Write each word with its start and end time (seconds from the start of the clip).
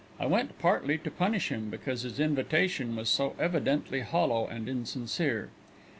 I 0.19 0.25
went 0.25 0.57
partly 0.57 0.97
to 0.97 1.11
punish 1.11 1.49
him 1.51 1.69
because 1.69 2.01
his 2.01 2.19
invitation 2.19 2.95
was 2.95 3.07
so 3.07 3.35
evidently 3.37 3.99
hollow 3.99 4.47
and 4.47 4.67
insincere. 4.67 5.49